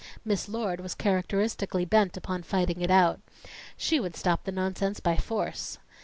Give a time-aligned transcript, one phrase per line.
[0.25, 3.19] Miss Lord was characteristically bent upon fighting it out.
[3.77, 5.77] She would stop the nonsense by force.